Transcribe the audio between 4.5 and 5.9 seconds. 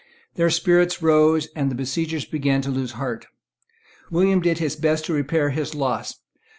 his best to repair his